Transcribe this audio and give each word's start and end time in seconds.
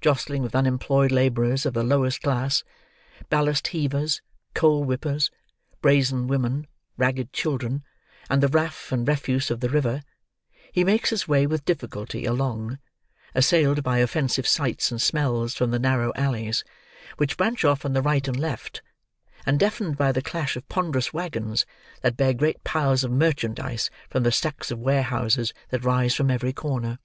Jostling 0.00 0.40
with 0.40 0.54
unemployed 0.54 1.12
labourers 1.12 1.66
of 1.66 1.74
the 1.74 1.82
lowest 1.82 2.22
class, 2.22 2.64
ballast 3.28 3.68
heavers, 3.68 4.22
coal 4.54 4.82
whippers, 4.82 5.30
brazen 5.82 6.26
women, 6.26 6.66
ragged 6.96 7.34
children, 7.34 7.84
and 8.30 8.42
the 8.42 8.48
raff 8.48 8.90
and 8.90 9.06
refuse 9.06 9.50
of 9.50 9.60
the 9.60 9.68
river, 9.68 10.02
he 10.72 10.84
makes 10.84 11.10
his 11.10 11.28
way 11.28 11.46
with 11.46 11.66
difficulty 11.66 12.24
along, 12.24 12.78
assailed 13.34 13.82
by 13.82 13.98
offensive 13.98 14.48
sights 14.48 14.90
and 14.90 15.02
smells 15.02 15.54
from 15.54 15.70
the 15.70 15.78
narrow 15.78 16.14
alleys 16.16 16.64
which 17.18 17.36
branch 17.36 17.62
off 17.62 17.84
on 17.84 17.92
the 17.92 18.00
right 18.00 18.26
and 18.26 18.38
left, 18.40 18.80
and 19.44 19.60
deafened 19.60 19.98
by 19.98 20.10
the 20.12 20.22
clash 20.22 20.56
of 20.56 20.66
ponderous 20.70 21.12
waggons 21.12 21.66
that 22.00 22.16
bear 22.16 22.32
great 22.32 22.64
piles 22.64 23.04
of 23.04 23.10
merchandise 23.10 23.90
from 24.08 24.22
the 24.22 24.32
stacks 24.32 24.70
of 24.70 24.78
warehouses 24.78 25.52
that 25.68 25.84
rise 25.84 26.14
from 26.14 26.30
every 26.30 26.54
corner. 26.54 26.98